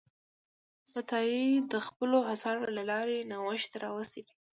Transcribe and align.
عطایي 0.97 1.47
د 1.71 1.73
خپلو 1.87 2.17
اثارو 2.33 2.65
له 2.77 2.83
لارې 2.91 3.27
نوښت 3.31 3.71
راوستی 3.83 4.21
دی. 4.27 4.35